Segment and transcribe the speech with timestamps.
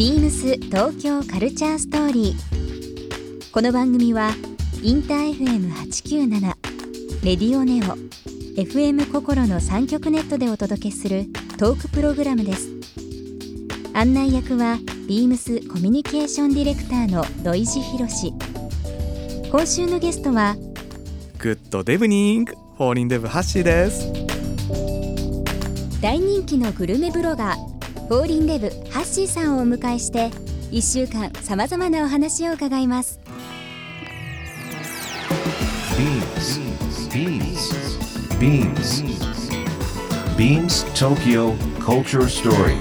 [0.00, 3.52] ビームス東京カルチャーストーリー。
[3.52, 4.30] この番組は
[4.82, 6.40] インター FM897
[7.22, 7.98] レディオネオ
[8.58, 11.26] FM 心の三極ネットでお届けする
[11.58, 12.70] トークプログラムです。
[13.92, 18.32] 案内役はビームスコミュニケーションディレクターの土井地博。
[19.50, 20.56] 今週のゲストは
[21.36, 24.10] グッドデブニングフォーリンデブハッシーです
[26.00, 27.69] 大人気のグルメブロガー
[28.10, 30.30] フォーリンデブハッシーさんをお迎えして
[30.72, 33.20] 1週間さまざまなお話を伺います
[38.40, 39.02] Beams.
[40.36, 42.78] Beams Tokyo Culture Story.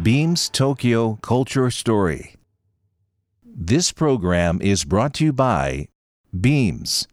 [0.00, 2.36] Beams Tokyo Culture Story.
[3.42, 5.88] This program is brought to you by
[6.32, 7.08] Beams.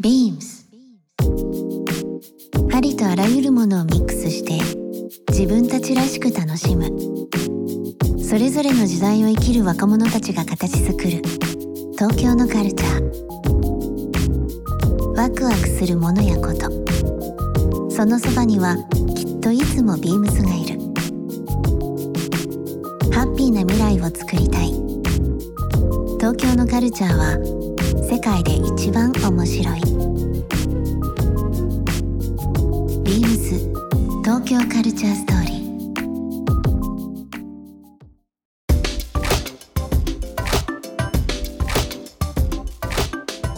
[0.00, 0.69] Beams
[2.72, 4.58] ありとあらゆるものをミックスして
[5.28, 6.86] 自分たちらしく楽しむ。
[8.22, 11.22] それぞれの時代を生きる若者たちが形作る。
[11.98, 13.00] 東京のカルチャー。
[15.16, 16.70] ワクワクするものやこと。
[17.90, 18.76] そのそばには
[19.16, 20.78] きっといつもビームスがいる。
[23.12, 24.72] ハッピーな未来を作りたい。
[26.18, 27.36] 東京のカルチャーは
[28.08, 30.09] 世界で一番面白い。
[34.32, 35.58] 東京カルチャーストーリー。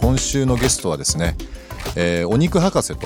[0.01, 1.37] 今週のゲストはですね、
[1.95, 3.05] えーお肉博士と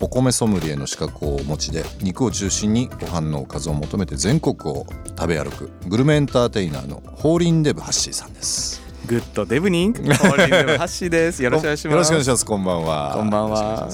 [0.00, 8.80] お米ソムリエの資格をお持ちで肉を中心にご飯のおかずを求めて全国を食べ歩くグルメエンターテイナーのホーリンデブハッシーさんです。
[9.06, 9.92] グッドデブニン。
[9.92, 11.42] グフォーリンデブハッシーです。
[11.42, 11.92] よろしくお願いします。
[11.92, 12.46] よろしくお願いします。
[12.46, 13.12] こんばんは。
[13.14, 13.90] こんばんは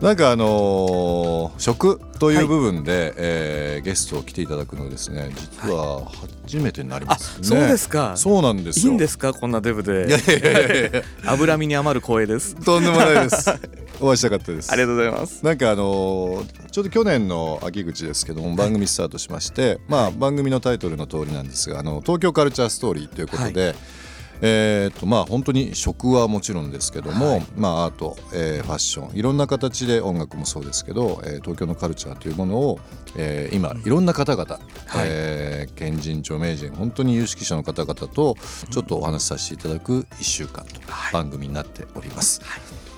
[0.00, 6.06] なんかあのー食という部分で、えーゲストを来ていただくのはですね実は
[6.42, 8.16] 初めてになりますね、あそうですか。
[8.16, 8.88] そうなんですよ。
[8.88, 10.08] いいんですかこんなデブで。
[10.08, 11.02] いやいやいやいや。
[11.32, 12.54] 脂身に余る光栄です。
[12.56, 13.50] とんでもないです。
[14.00, 14.72] お会いしたかったです。
[14.72, 15.44] ありがとうございます。
[15.44, 23.74] なんかあのーちょうど去年の秋口ですけども番組スタートしまして、まあ番組のタイトルの通りなんですがあの東京カルチャーストーリーということで、
[24.42, 32.80] えーっとまあ本当に食はもちろんですけども、まあアート、えーファッションいろんな形で音楽もそうですけど、えー東京のカルチャーというものを、
[33.16, 34.58] えー今いろんな方々、
[35.06, 38.36] えー県人著名人本当に有識者の方々と
[38.70, 40.80] ちょっとお話しさせていただく1週間と
[41.12, 42.40] 番組になっております。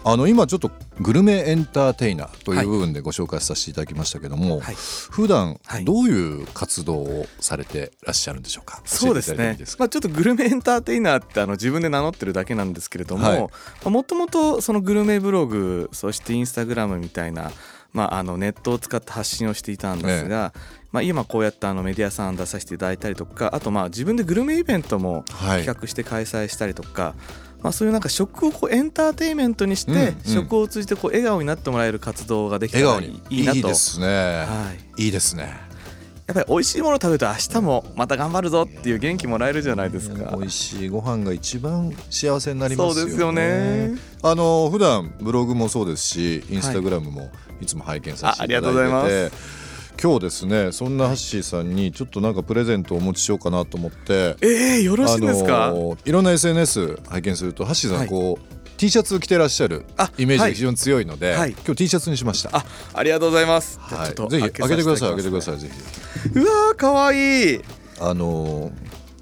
[0.05, 0.71] あの今ちょっと
[1.01, 4.75] グルメエンターテイナーという部分でご紹介させていただきましたけども、はい。
[5.11, 5.85] 普段はい。
[5.85, 8.83] どういう活動をされてらっしゃるんでしょうか？
[8.85, 9.37] そうですね。
[9.37, 9.83] 教えていただいていいですか？
[9.85, 13.39] まあ、ちょっとグルメエンターテイナーってあの自分で名乗ってるだけなんですけれどはい。
[13.39, 13.51] も
[13.91, 17.53] もともとそのグルメブログそしてインスタグラムみたいな、
[17.93, 20.53] まあ、あのネットを使って発信をしていたんですが、
[20.91, 25.65] まあ、今こうやってあのメディアさん出させていただいたりとかあとまあ自分でグルメイベントもはい。
[25.65, 27.15] 企画して開催したりとか、
[27.63, 34.07] まあ、そういうなんか食をこうエンターテインメントにして、食を通じてこう笑顔になってもらえる活動ができたらいいなといいですね。
[34.07, 35.73] はい、いいですね。
[36.27, 40.37] やっぱり美味しいもの食べると明日もまた頑張るぞっていう元気もらえるじゃないですか。
[40.37, 43.01] 美味しいご飯が一番幸せになりますよね。
[43.01, 43.99] そうですよね。
[44.23, 47.31] あの普段ブログもそうですし、インスタグラムも
[47.61, 54.37] いつも拝見させていただいてて、あありがとうございます今日ですねそんなハッシーさんにちょっとなんかプレゼントをお持ちしようかなと思って。
[54.41, 62.57] えー、よろしいんですか、あのいろんな SNS 拝見するとハッシーさんこう、T シャツ着てらっしゃるあイメージはいが非常に強いので、はい今日 T シャツにしました。
[62.57, 62.65] あ
[62.95, 63.79] ありがとうございます。
[63.81, 65.43] はい、ぜひ開けてください開けてくだい。
[65.43, 66.39] さいぜひ。
[66.39, 67.61] うわー可愛い
[68.01, 68.73] あの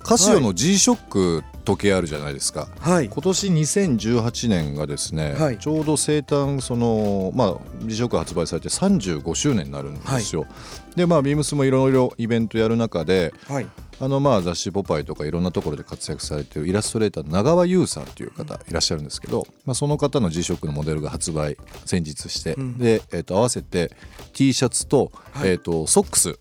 [0.03, 2.69] カシオの G ショック時計あるじゃないですか。
[2.81, 3.09] はい。
[3.09, 5.59] 今年2018年がですね、はい。
[5.59, 10.47] ちょうど生誕そのまあ G ショック発売されて35周年になるんですよ。
[10.97, 13.67] でまあビームスもいろいろイベントやる中ではい。
[14.03, 22.79] あのまあ雑誌「ポパイ」とかいろんなところで活躍されているイラストレーターの長川優さんという方いらっしゃるんですけど、まあ、その方の G ショックのモデルが発売先日して、ん。
[22.79, 23.93] で、えー、と合わせて
[24.33, 25.51] T シャツと,、はい。
[25.51, 26.39] えー、とソックス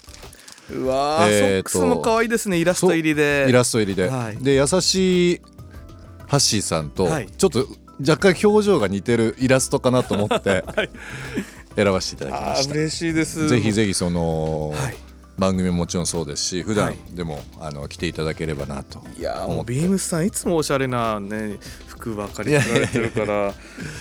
[0.72, 3.46] うわー、えーとソックスも可愛いですねイラスト入りで。
[3.50, 4.38] イラスト入りで、はい。
[4.38, 5.42] で優しい
[6.28, 7.28] ハッシーさんと、はい。
[7.28, 7.68] ちょっと
[8.00, 10.64] 若干表情が似てるイラストかなと思って
[11.76, 12.74] 選ばせていただきました。
[12.74, 13.48] 嬉しいです。
[13.50, 15.09] ぜひぜひその、はい
[15.40, 21.58] 番組ももちろんそうですし普段はいでも、あの来ていただければなといやーもうビームスさんいつもおしゃれなね
[21.88, 23.54] 服ばかり着られてるから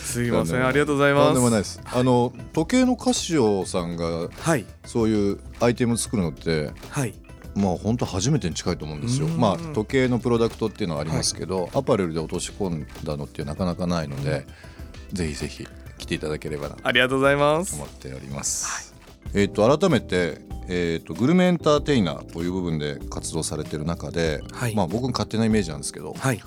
[0.04, 1.26] すいませんありがとうございます。
[1.28, 1.80] とんでもないです。
[1.84, 4.64] あの時計のカシオさんがはい。
[4.84, 7.14] そういうアイテム作るのってはい。
[7.54, 9.26] まあ本当初めてに近いと思うんですよ。
[9.26, 9.38] うん。
[9.38, 14.46] まあ時計のプロダクトっていうのはありますけど、アパレルで落とし込んだのっていうなかなかないので、
[15.12, 15.66] ぜひぜひ
[15.98, 17.74] 来ていただければなとありがとうございます。
[17.74, 18.87] 思っております。
[19.34, 24.74] えっ、と改めてえー、とグルメエンターテイナーという部分で活動されてる中で、はい。
[24.74, 26.40] まあ僕の勝手なイメージなんですけどはい。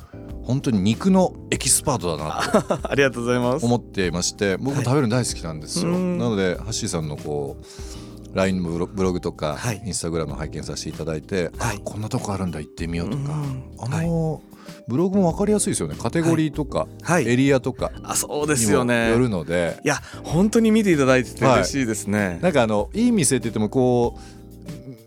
[0.44, 3.66] 本当に肉のエキスパートだなと ありがとうございます。
[3.66, 6.18] 思っていまして僕も食べるの大好きなんですよ、うん。
[6.20, 9.82] なのでハッシーさんのこう LINE のブロブログとか、はい。
[9.86, 11.78] インスタグラム拝見させていただいて、はい。
[11.78, 13.64] あこんなとこあるんだ行ってみようとか、うん。
[13.80, 14.42] あの、
[14.88, 15.96] ブログも分かりやすいですよね。
[16.00, 17.28] カテゴリーとか、はい。
[17.28, 19.06] エリアとかあそうでにすよね。
[19.06, 24.22] もよるので、いや本当に見ていただいててはい嬉しいですね、なんかあのいい店って言ってもこう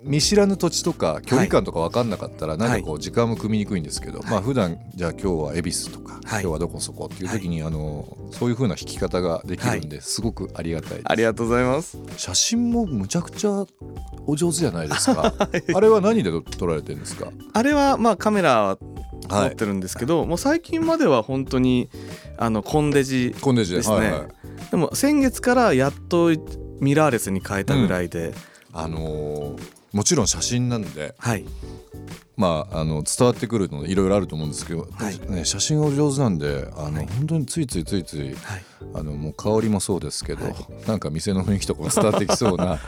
[0.02, 11.98] 見知らぬ土地とか距離感とか分かんなかったらなんかこう時間も組みにくいんですけど、まあ普段じゃあ今日は恵比寿とか、今日はどこそこっていう時に、あのそういう風な引き方ができるんですごくありがたいです、ありがとうございます。
[12.18, 13.64] 写真もむちゃくちゃ
[14.26, 15.32] お上手じゃないですか。
[15.74, 17.28] あれは何で撮られてるんですか？
[17.54, 18.78] あれはまあカメラは
[19.28, 19.52] 持はい。
[19.52, 21.88] ってるんですけど、もう最近までは本当に
[22.38, 23.96] あのコンデジコンデジでですね。
[23.96, 24.28] はいはい。
[24.70, 26.30] でも先月からやっと
[26.80, 28.34] ミラーレスに変えたぐらいで、
[28.72, 31.44] あのーもちろん写真なんではい。
[32.36, 35.20] まあ、あの伝わってくるのいろいろあると思うんですけど、はい。
[35.30, 37.06] ね、写真がお上手なんであの、はい。
[37.06, 38.64] 本当についついついついはい。
[38.92, 40.54] あのもう香りもそうですけど、はい。
[40.88, 42.80] なんか店の雰囲気とかも伝わってきそうな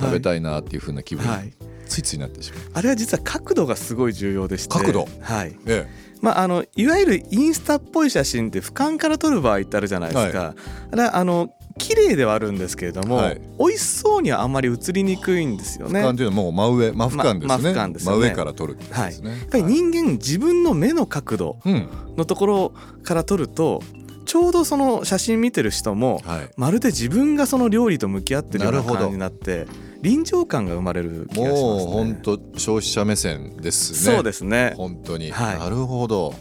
[0.00, 1.52] 食べたいなっていう風な気分にはい
[1.88, 2.62] ついついなってしまう。
[2.74, 4.68] あれは実は角度がすごい重要でして。
[4.68, 5.08] 角度？
[5.20, 5.56] はい。
[5.66, 5.86] え
[6.20, 10.54] まあ、あのいわゆるインスタっぽい写真って俯瞰から撮る場合ってあるじゃないですか、
[10.90, 13.40] あれはあの綺麗ではあるんですけれども、はい。
[13.58, 16.00] 美味しそうにはあんまり映りにくいんですよえ、ね。
[16.00, 18.18] 俯瞰というのはもう真上真俯瞰ですね,、ま真俯瞰ですよね。
[18.20, 21.88] 真上から撮るってやつはい、やっぱり人間自分の目の角度うん。
[22.16, 22.72] のところ
[23.02, 23.82] から撮ると
[24.24, 29.66] ちょうどその写真見てる人もはい、まるで自分がその料理と向き合ってるような感じになって
[30.04, 31.62] 臨場感が生まれる気がしますね。
[31.62, 34.74] もう本当消費者目線ですねそうですね。
[34.76, 35.58] 本当に、はい。
[35.58, 36.34] なるほど。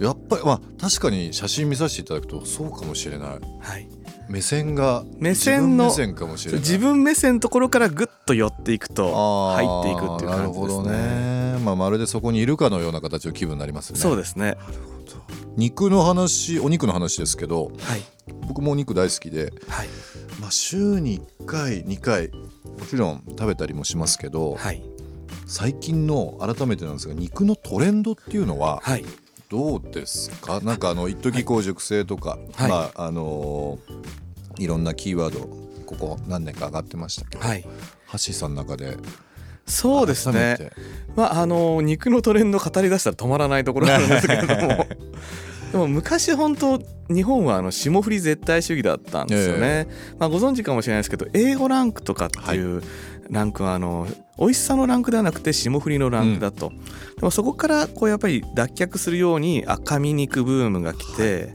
[0.00, 3.28] やっぱりまあ確かに写真見させていただくとそうかもしれない。
[3.60, 3.86] はい、
[4.30, 6.60] 目線が目線の自分目線かもしれない。
[6.60, 10.82] 自分目線のところからぐっと寄っていくと入っていくっていう感じですね。
[10.82, 13.98] なるほどね、まあ、まるでそこにいるかのような形の気分になりますね。
[13.98, 14.56] そうですね。
[15.56, 18.02] 肉の話お肉の話ですけどはい
[18.46, 19.88] 僕もお肉大好きで、はい。
[20.40, 24.82] まあ、週に1回2回もちろん食べたりもしますけど、はい。
[25.46, 29.04] 最近の改めてなんですが肉のトレンドっていうのははい。
[29.48, 30.60] どうですか？
[30.60, 32.70] なんかあの一時こう熟成とか、はい。
[32.70, 35.40] まああのーいろんなキーワード
[35.86, 37.62] ここ何年か上がってましたけど、はい。
[38.06, 38.96] ハッシーさんの中で
[39.66, 40.56] そうですね。
[40.58, 40.72] て。
[41.16, 44.86] まああの肉のトレンド語り出したら止まらないところなんですけれども。
[45.72, 49.88] でも昔本当日本はあの霜降り絶対主義だったんですよね、
[50.18, 52.82] まあ、ご存知かもしれないですけど英語ランクとかっていう
[53.30, 54.06] ランクはあの
[54.38, 56.72] 美味しさのランクではなくて霜降りのランクだと、
[57.16, 61.54] でもそこからこうやっぱり脱却するように赤身肉ブームが来て、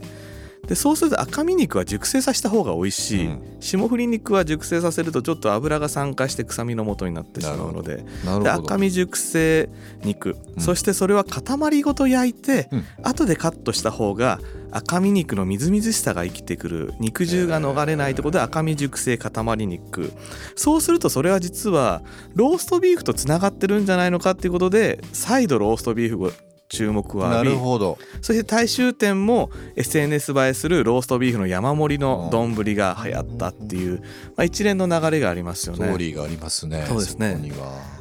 [0.66, 3.42] でそうすると赤身肉は熟成させた方が美味しい、うん。
[3.60, 8.04] 霜降り肉は熟成させるとちょっと油が酸化して臭みの元になってしまうので。
[8.42, 9.68] で赤身熟成
[10.02, 10.62] 肉、うん。
[10.62, 12.84] そしてそれは塊ごと焼いて、うん。
[13.02, 14.40] 後でカットした方が
[14.72, 20.12] 赤身肉のみずみずしさが生きてくる肉汁が逃れないということで赤身熟成塊肉。
[20.56, 22.02] そうするとそれは実は
[22.34, 26.32] ローストビーフとつながってるんじゃないのかっていうことで再度ローストビーフを
[26.68, 27.98] 注目をな浴びるほど。
[28.22, 34.06] そして大衆店も SNS 映えするローストビーフの山盛りの丼が流行ったっていう、ま
[34.38, 35.84] あ、一連の流れがありますよね。
[35.84, 37.36] ストーリーがありますねそうですね。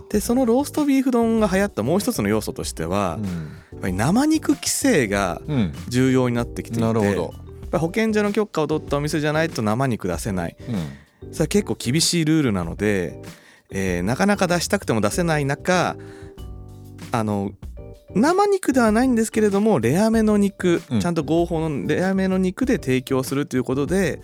[0.09, 3.25] でそのローストビーフ丼が流行ったもう一つの要素としては、うん。
[3.25, 3.31] や
[3.77, 5.73] っぱり生肉規制がうん。
[5.89, 7.33] 重要になってきていてなるほ
[7.71, 10.55] ど、保健所の許可を取ったお店じゃないと生肉出せない。
[11.23, 11.33] うん。
[11.33, 13.21] それは結構厳しいルールなので、
[13.71, 15.95] えーなかなか出したくても出せない中
[17.11, 17.51] あの
[18.13, 20.99] 生肉ではないんですけれどもレアめの肉、うん。
[20.99, 24.21] ちゃんと合法のレアめの肉で提供するということで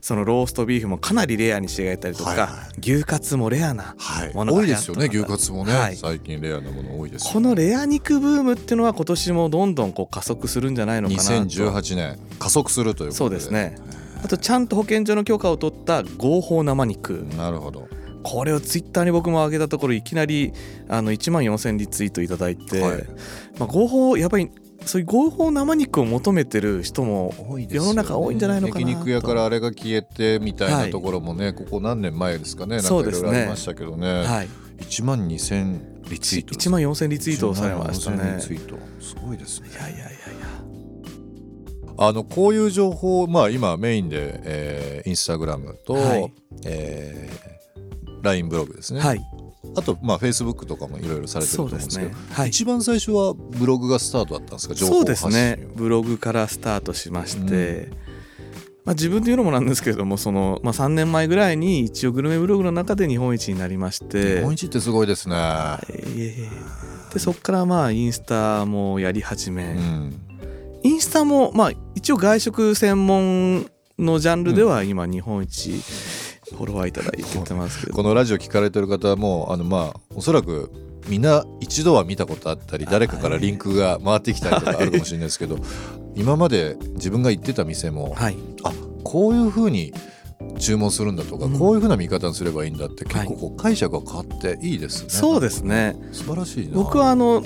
[0.00, 2.50] そのローストビーフもかなりレアに仕上げたりとか、はいはい。
[2.80, 5.96] 牛カツもレアなはい、ものが多いですよね牛カツもね、はい。
[5.96, 11.30] 最近レアなもの多いですよこのレア肉ブームっていうのは今年もどんどんこう加速するんじゃないのかなと。
[11.30, 13.16] 2018年加速するということで。
[13.16, 13.76] そうですね。
[14.22, 17.26] あとちゃんと保健所の許可を取った合法生肉。
[17.36, 17.88] なるほど
[18.24, 20.52] これをツイッターに僕も上げたところいきなり
[20.88, 23.04] あの1万4000リツイートいただいて、はい。
[23.58, 24.50] まあ、合法やっぱり
[24.86, 27.34] そういう合法生肉を求めてる人も
[27.68, 28.90] 世の中多いんじゃないのかなと。
[28.90, 32.76] 焼肉屋からあれが消えてみたいなところもね、ここ何年前ですかね。
[32.76, 34.24] なんかいろいろありましたけどね。
[34.24, 34.48] はい、
[34.80, 36.54] 1万2000リツイート。
[36.54, 38.78] 1万4000リツイートをされました1万ね4000リツイート。
[39.00, 39.68] すごいですね。
[39.70, 40.14] いやいやいやいや。
[41.96, 46.32] あのこういう情報まあ今メインで、えーインスタグラムと、はい。
[46.64, 47.54] えー
[48.24, 49.24] LINE ブログですね、はい。
[49.76, 52.16] あとまあ Facebook とかもいろいろされてると思うんですけどね。
[52.32, 52.48] はい。
[52.48, 54.74] 一番最初はブログがスタートだったんですか？
[54.74, 55.68] 情報そう発信ですね。
[55.76, 57.90] ブログからスタートしまして、
[58.84, 64.38] まあ、自分で言うのもなんですけれどもその、まあ、3年前ぐらいに一応グルメブログの中で日本一になりまして。
[64.38, 65.36] 日本一ってすごいですね。
[67.12, 70.20] でそこからまあインスタもやり始め、うん、
[70.82, 75.80] インスタもまあ一応外食専門のジャンルでは今日本一
[76.50, 80.70] フォロワーいただいてますけど、このラジオ聞かれてる方はもうあのまあおそらく
[81.08, 85.58] みんな一度は見たことあったり誰かからリンクが回ってきたりとかあるかもしれないですけど
[86.14, 88.36] 今まで自分が行ってた店もはい。
[88.62, 88.72] あ
[89.02, 89.92] こういうふうに
[90.58, 91.58] 注文するんだとか、うん。
[91.58, 93.26] こういうふうな見方にすればいいんだって結はい。
[93.26, 95.10] 構こう解釈が変わっていいですね。
[95.10, 95.96] そうですね。
[96.12, 96.74] 素晴らしいな。
[96.74, 97.42] 僕はあの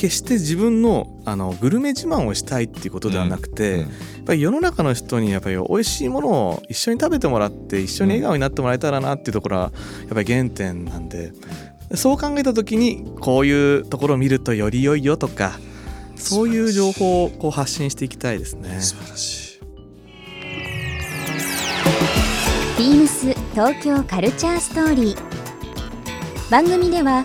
[0.00, 3.88] 決して自分のあのグルメ自慢をしたいっていうことではなくて、うんやっ
[4.24, 11.32] ぱり世の中の人にやっぱり美味しいものを一緒に食べてもらって一緒に笑顔になってもらえたらなっていうところはやっぱり原点なんで
[11.94, 15.58] そう考えた時にこういうところを見るとより良いよとか
[16.16, 18.80] そういう情報をこう発信していきたいですね。
[18.80, 19.60] 素晴らしい。
[22.78, 27.24] ビームス東京カルチャーストーリー番組では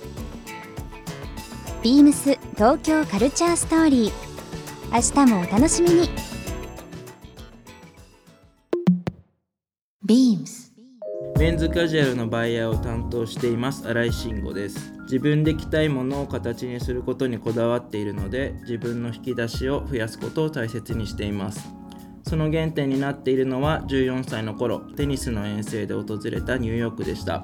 [1.83, 4.11] ビームス東京カルチャーストーリー。
[4.93, 6.09] 明日もお楽しみに。
[10.05, 10.69] BEAMS
[11.39, 13.87] メンズカジュアルのバイヤーを担当しています。
[13.87, 14.93] 新井慎吾です。
[15.05, 21.67] 自分で着たいものを形にすることにこだわっているので自分の引き出しを増やすことを大切にしています。
[22.27, 27.43] その原点になっているのは14歳の頃テニスの遠征で訪れたニューヨークでした。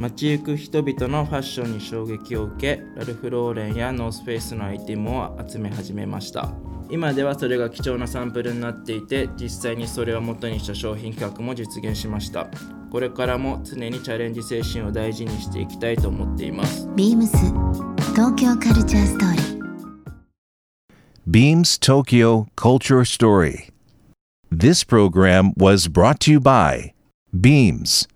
[0.00, 6.54] 街行く人々のファッションに衝撃を受けラルフ・ローレンやノースフェイスのアイテムを集め始めました
[6.88, 12.48] 今ではそれが貴重なサンプルになっていて実際にそれを元にした商品企画も実現しました
[12.90, 17.26] これからも常にチャレンジ精神を大事にしていきたいと思っています BEAMS
[18.14, 19.60] 東京カルチャーストーリー
[21.30, 23.68] Beams Tokyo Culture Story.
[24.50, 26.94] This program was brought to you by
[27.38, 28.08] Beams.